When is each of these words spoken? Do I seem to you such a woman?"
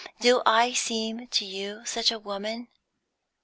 Do 0.19 0.41
I 0.47 0.73
seem 0.73 1.27
to 1.27 1.45
you 1.45 1.85
such 1.85 2.11
a 2.11 2.17
woman?" 2.17 2.69